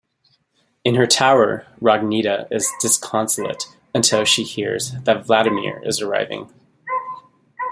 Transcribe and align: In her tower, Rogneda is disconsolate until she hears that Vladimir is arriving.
In 0.83 0.95
her 0.95 1.05
tower, 1.05 1.67
Rogneda 1.79 2.47
is 2.51 2.67
disconsolate 2.81 3.67
until 3.93 4.25
she 4.25 4.41
hears 4.41 4.93
that 5.03 5.27
Vladimir 5.27 5.79
is 5.85 6.01
arriving. 6.01 6.49